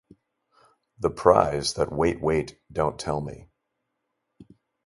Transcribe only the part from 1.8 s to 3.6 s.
Wait Wait... Don't Tell Me!